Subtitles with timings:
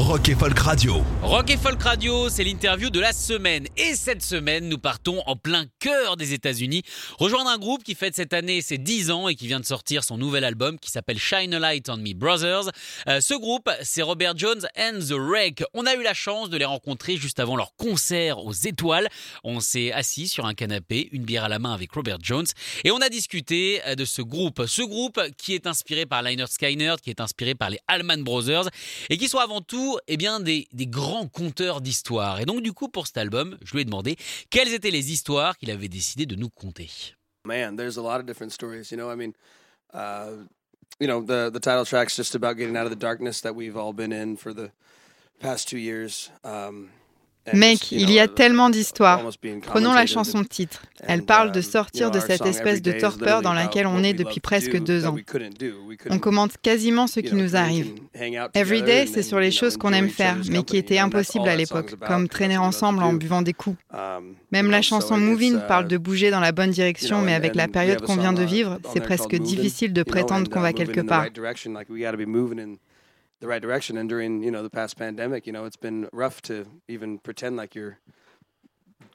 [0.00, 1.04] Rock et Folk Radio.
[1.20, 3.66] Rock et Folk Radio, c'est l'interview de la semaine.
[3.76, 6.82] Et cette semaine, nous partons en plein cœur des États-Unis,
[7.18, 10.02] rejoindre un groupe qui fête cette année ses 10 ans et qui vient de sortir
[10.02, 12.70] son nouvel album qui s'appelle Shine a Light on Me Brothers.
[13.08, 15.62] Euh, ce groupe, c'est Robert Jones and the Wreck.
[15.74, 19.06] On a eu la chance de les rencontrer juste avant leur concert aux Étoiles.
[19.44, 22.46] On s'est assis sur un canapé, une bière à la main avec Robert Jones,
[22.84, 24.62] et on a discuté euh, de ce groupe.
[24.66, 28.70] Ce groupe qui est inspiré par Liner Skynyrd, qui est inspiré par les Allman Brothers,
[29.10, 32.40] et qui sont avant tout eh bien, des, des grands conteurs d'histoires.
[32.40, 34.16] Et donc, du coup, pour cet album, je lui ai demandé
[34.50, 36.90] quelles étaient les histoires qu'il avait décidé de nous conter.
[37.44, 38.90] Man, there's a lot of different stories.
[38.90, 39.32] You know, I mean,
[39.94, 40.44] uh,
[40.98, 43.76] you know, the the title track's just about getting out of the darkness that we've
[43.76, 44.70] all been in for the
[45.40, 46.30] past two years.
[46.44, 46.90] Um,
[47.52, 49.22] Mec, il y a tellement d'histoires.
[49.62, 50.82] Prenons la chanson titre.
[51.02, 54.78] Elle parle de sortir de cette espèce de torpeur dans laquelle on est depuis presque
[54.78, 55.16] deux ans.
[56.10, 57.94] On commente quasiment ce qui nous arrive.
[58.54, 62.28] Everyday, c'est sur les choses qu'on aime faire, mais qui étaient impossibles à l'époque, comme
[62.28, 63.76] traîner ensemble en buvant des coups.
[64.52, 68.02] Même la chanson Moving parle de bouger dans la bonne direction, mais avec la période
[68.02, 71.26] qu'on vient de vivre, c'est presque difficile de prétendre qu'on va quelque part.
[73.40, 73.96] The right direction.
[73.96, 77.56] And during you know the past pandemic, you know it's been rough to even pretend
[77.56, 77.98] like you're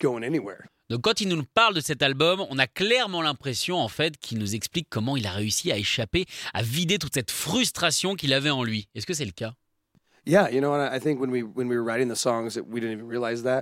[0.00, 0.66] going anywhere.
[0.90, 4.38] Donc quand il nous parle de cet album, on a clairement l'impression en fait qu'il
[4.38, 8.50] nous explique comment il a réussi à échapper, à vider toute cette frustration qu'il avait
[8.50, 8.88] en lui.
[8.94, 9.54] Est-ce que c'est le cas?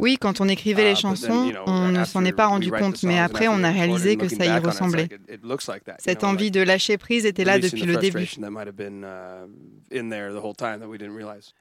[0.00, 3.18] Oui, quand on écrivait les uh, chansons, on ne s'en est pas rendu compte, mais
[3.18, 5.08] après on a réalisé que ça y ressemblait.
[5.98, 8.30] Cette envie de lâcher prise était là depuis le début.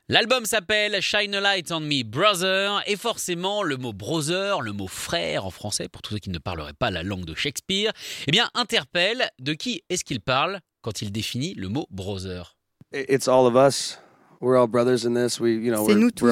[0.10, 4.88] L'album s'appelle Shine a Light on Me Brother, et forcément le mot brother, le mot
[4.88, 7.92] frère en français, pour tous ceux qui ne parleraient pas la langue de Shakespeare,
[8.28, 12.56] eh bien interpelle de qui est-ce qu'il parle quand il définit le mot brother?
[12.94, 13.98] It's all of us.
[14.42, 16.32] C'est nous tous.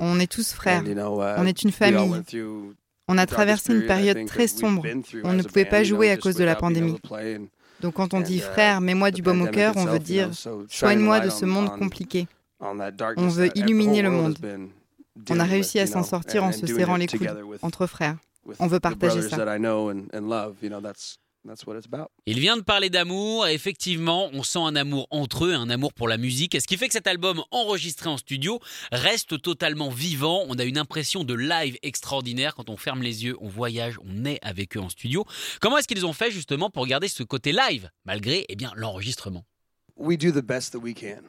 [0.00, 0.82] On est tous frères.
[0.84, 0.94] Uh,
[1.38, 2.22] on est une famille.
[3.08, 4.82] On a traversé une période très sombre.
[5.24, 6.98] On ne pouvait pas jouer à cause de la pandémie.
[7.80, 10.30] Donc quand on dit uh, frère, mets-moi du baume au cœur, on veut dire
[10.68, 12.26] soigne-moi de ce monde compliqué.
[12.60, 14.38] On veut illuminer le monde.
[15.30, 18.16] On a réussi à s'en sortir en se serrant les coudes entre frères.
[18.58, 19.36] On veut partager ça.
[22.26, 25.92] Il vient de parler d'amour, et effectivement, on sent un amour entre eux, un amour
[25.92, 28.60] pour la musique, ce qui fait que cet album enregistré en studio
[28.92, 30.44] reste totalement vivant.
[30.48, 32.54] On a une impression de live extraordinaire.
[32.54, 35.24] Quand on ferme les yeux, on voyage, on est avec eux en studio.
[35.60, 39.44] Comment est-ce qu'ils ont fait justement pour garder ce côté live, malgré eh bien l'enregistrement?
[39.96, 41.22] We do the best that we can.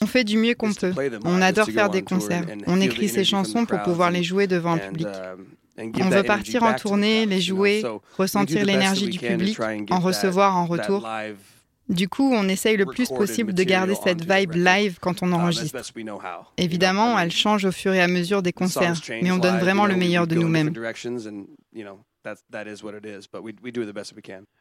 [0.00, 0.92] On fait du mieux qu'on peut.
[1.24, 2.44] On adore faire des concerts.
[2.66, 5.06] On écrit ces chansons pour pouvoir les jouer devant un public.
[5.06, 5.46] Um,
[5.78, 7.82] on veut partir en tournée, les jouer,
[8.16, 9.58] ressentir l'énergie du public,
[9.90, 11.06] en recevoir en retour.
[11.88, 15.34] Du coup, on essaye le plus possible de garder cette vibe live quand on um,
[15.34, 15.78] enregistre.
[16.56, 19.94] Évidemment, elle change au fur et à mesure des concerts, mais on donne vraiment le
[19.94, 20.72] meilleur de nous-mêmes.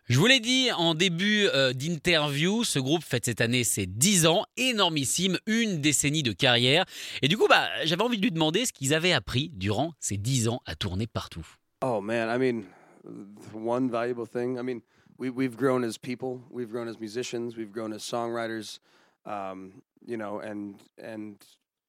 [0.07, 4.27] Je vous l'ai dit en début euh, d'interview, ce groupe fête cette année ses 10
[4.27, 6.85] ans, énormissime, une décennie de carrière.
[7.21, 10.17] Et du coup, bah, j'avais envie de lui demander ce qu'ils avaient appris durant ces
[10.17, 11.45] 10 ans à tourner partout.
[11.81, 12.63] Oh man, I mean,
[13.53, 14.57] one valuable thing.
[14.57, 14.81] I mean,
[15.17, 18.79] we, we've grown as people, we've grown as musicians, we've grown as songwriters,
[19.25, 21.37] um, you know, and and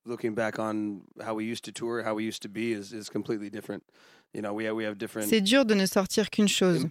[0.07, 3.09] looking back on how we used to tour, how we used to be is, is
[3.09, 3.83] completely different.
[5.23, 6.87] C'est dur de ne sortir qu'une chose.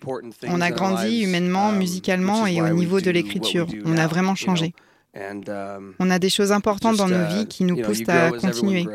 [0.48, 3.68] On a grandi humainement, um, musicalement et au niveau de l'écriture.
[3.86, 4.74] On a vraiment changé.
[5.16, 8.86] Um, on a des choses importantes dans nos uh, vies qui nous poussent à continuer.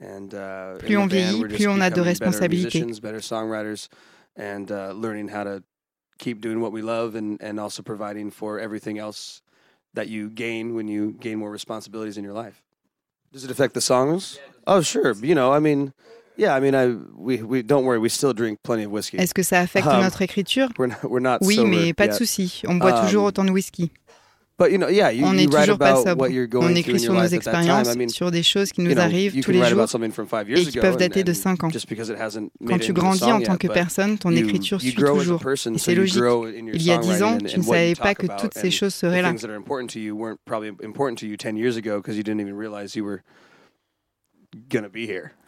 [0.00, 2.84] Uh, plus on vieillit, plus on a de responsabilités.
[4.38, 5.62] And learning how to
[6.18, 9.40] keep doing what we love and, and also providing for everything else
[9.94, 11.16] that you gain when you
[16.38, 17.66] gain more responsibilities in your life.
[17.66, 17.96] Does it affect the songs?
[17.96, 17.96] Oh, sure.
[17.96, 18.22] You know, I mean,
[19.22, 20.68] est-ce que ça affecte um, notre écriture?
[21.40, 22.62] Oui, mais pas de souci.
[22.66, 23.90] On boit toujours um, autant de whisky.
[24.58, 26.28] on n'est toujours pas sobre.
[26.54, 29.86] On écrit sur nos expériences, sur des choses qui nous arrivent tous les jours
[30.48, 31.68] et qui peuvent dater de 5 ans.
[32.66, 35.42] Quand tu grandis en tant que personne, ton écriture suit toujours.
[35.46, 36.22] Et c'est logique.
[36.72, 39.32] Il y a 10 ans, tu ne savais pas que toutes ces choses seraient là.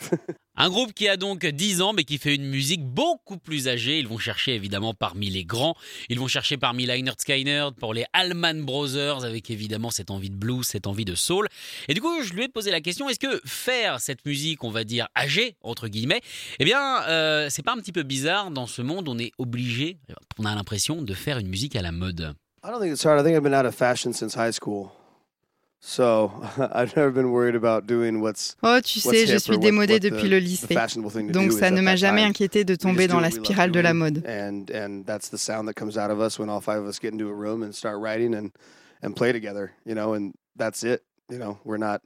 [0.60, 4.00] Un groupe qui a donc 10 ans mais qui fait une musique beaucoup plus âgée.
[4.00, 5.76] Ils vont chercher évidemment parmi les grands.
[6.08, 10.34] Ils vont chercher parmi Lynyrd Skynyrd pour les Allman Brothers avec évidemment cette envie de
[10.34, 11.46] blues, cette envie de soul.
[11.86, 14.70] Et du coup, je lui ai posé la question est-ce que faire cette musique, on
[14.70, 16.22] va dire âgée entre guillemets,
[16.58, 19.98] eh bien, euh, c'est pas un petit peu bizarre dans ce monde On est obligé,
[20.38, 22.34] on a l'impression de faire une musique à la mode.
[22.64, 23.20] I don't think it's hard.
[23.20, 24.90] I think I've been out of fashion since high school.
[25.80, 26.32] So,
[26.72, 30.38] I've never been worried about doing what's, oh, tu sais, je suis démodé depuis le
[30.38, 30.74] lycée.
[31.32, 34.24] Donc ça ne m'a jamais inquiété de tomber dans la spirale de la mode.
[34.26, 36.98] And, and that's the sound that comes out of us when all five of us
[36.98, 38.50] get into a room and start writing and,
[39.02, 41.04] and play together, you know, and that's it.
[41.30, 42.02] You know, we're not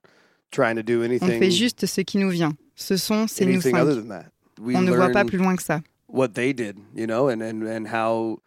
[0.51, 1.31] trying to do anything.
[1.31, 2.53] On fait juste ce qui nous vient.
[2.77, 3.75] Ce son, c'est nous cinq.
[3.75, 5.81] On ne voit pas plus loin que ça.
[6.09, 8.39] What they did, you know, and, and, and how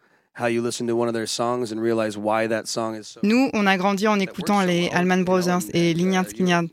[3.22, 6.66] nous, on a grandi en écoutant les Allman Brothers et Lynyrd Skynyrd.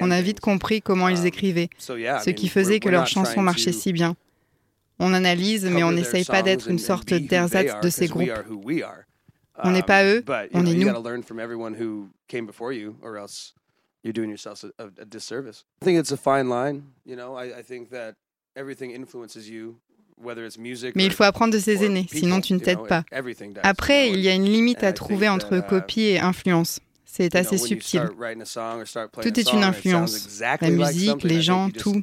[0.00, 3.72] On a vite compris comment ils um, écrivaient, ce qui faisait que leurs chansons marchaient
[3.72, 4.16] si bien.
[4.98, 8.30] On analyse, mais on n'essaye pas d'être une sorte d'ersatz de ces groupes.
[9.62, 12.10] On n'est pas eux, um, on est nous.
[14.06, 15.64] you're doing yourself a, a, disservice.
[15.82, 16.92] I think it's a fine line.
[17.04, 18.14] You know, I, I think that
[18.54, 19.80] everything influences you
[20.94, 23.04] mais il faut apprendre de ses aînés, sinon tu ne t'aides pas.
[23.62, 26.80] Après, il y a une limite à trouver entre uh, copie et influence.
[27.04, 28.08] C'est assez subtil.
[29.22, 30.40] Tout est une influence.
[30.60, 32.02] La musique, les gens, tout.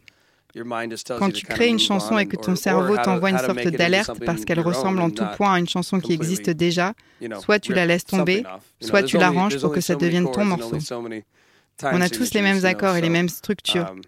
[1.18, 4.60] Quand tu crées une chanson et que ton cerveau t'envoie une sorte d'alerte parce qu'elle
[4.60, 6.94] ressemble en tout point à une chanson qui existe déjà,
[7.42, 8.44] soit tu la laisses tomber,
[8.80, 10.78] soit tu l'arranges pour que ça devienne ton morceau.
[11.82, 13.90] On a tous les mêmes accords et les mêmes structures.
[13.90, 14.02] Um,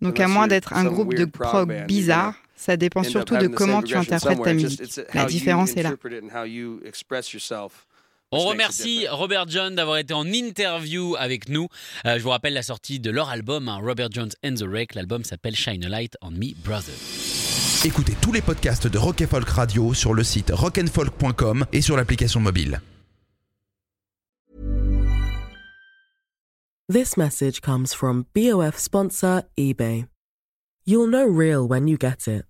[0.00, 3.96] Donc à moins d'être un groupe de prog bizarre, ça dépend surtout de comment tu
[3.96, 5.00] interprètes ta musique.
[5.14, 5.94] La différence est là.
[8.32, 11.66] On remercie Robert John d'avoir été en interview avec nous.
[12.06, 14.94] Euh, je vous rappelle la sortie de leur album, hein, Robert Jones and the Wreck.
[14.94, 16.94] L'album s'appelle Shine a Light on Me, Brother.
[17.84, 22.40] Écoutez tous les podcasts de Rock Folk Radio sur le site rockandfolk.com et sur l'application
[22.40, 22.80] mobile.
[26.92, 30.06] This message comes from BOF sponsor eBay.
[30.84, 32.49] You'll know real when you get it.